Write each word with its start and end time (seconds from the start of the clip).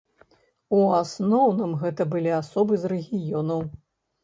У 0.77 0.79
асноўным 1.01 1.77
гэта 1.85 2.09
былі 2.15 2.31
асобы 2.41 2.73
з 2.87 2.93
рэгіёнаў. 2.97 3.65